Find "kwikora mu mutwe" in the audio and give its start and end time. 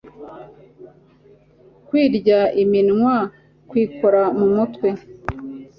3.69-4.89